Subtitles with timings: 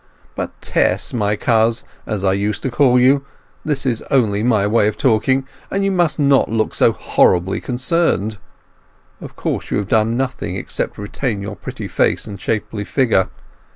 [0.33, 3.23] But Tess, my coz, as I used to call you,
[3.63, 8.39] this is only my way of talking, and you must not look so horribly concerned.
[9.21, 13.29] Of course you have done nothing except retain your pretty face and shapely figure.